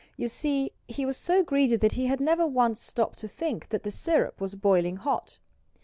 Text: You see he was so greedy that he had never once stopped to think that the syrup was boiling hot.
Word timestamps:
You 0.17 0.29
see 0.29 0.71
he 0.87 1.05
was 1.05 1.15
so 1.15 1.43
greedy 1.43 1.75
that 1.75 1.91
he 1.91 2.07
had 2.07 2.19
never 2.19 2.43
once 2.47 2.81
stopped 2.81 3.19
to 3.19 3.27
think 3.27 3.69
that 3.69 3.83
the 3.83 3.91
syrup 3.91 4.41
was 4.41 4.55
boiling 4.55 4.95
hot. 4.95 5.37